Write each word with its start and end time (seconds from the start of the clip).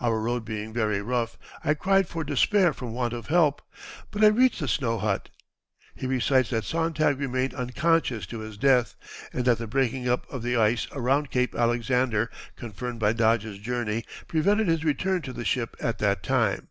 Our 0.00 0.18
road 0.18 0.44
being 0.44 0.72
very 0.72 1.00
rough, 1.00 1.38
I 1.62 1.74
cried 1.74 2.08
for 2.08 2.24
despair 2.24 2.72
from 2.72 2.92
want 2.92 3.12
of 3.12 3.28
help; 3.28 3.62
but 4.10 4.24
I 4.24 4.26
reached 4.26 4.58
the 4.58 4.66
snow 4.66 4.98
hut." 4.98 5.28
He 5.94 6.08
recites 6.08 6.50
that 6.50 6.64
Sontag 6.64 7.20
remained 7.20 7.54
unconscious 7.54 8.26
to 8.26 8.40
his 8.40 8.56
death, 8.58 8.96
and 9.32 9.44
that 9.44 9.58
the 9.58 9.68
breaking 9.68 10.08
up 10.08 10.28
of 10.28 10.42
the 10.42 10.56
ice 10.56 10.88
around 10.90 11.30
Cape 11.30 11.54
Alexander, 11.54 12.32
confirmed 12.56 12.98
by 12.98 13.12
Dodge's 13.12 13.58
journey, 13.58 14.04
prevented 14.26 14.66
his 14.66 14.84
return 14.84 15.22
to 15.22 15.32
the 15.32 15.44
ship 15.44 15.76
at 15.78 15.98
that 15.98 16.24
time. 16.24 16.66